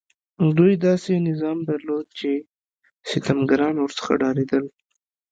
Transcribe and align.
دوی 0.57 0.73
داسې 0.87 1.11
نظام 1.29 1.57
درلود 1.69 2.07
چې 2.19 2.29
ستمګران 3.11 3.75
ورڅخه 3.79 4.13
ډارېدل. 4.21 4.63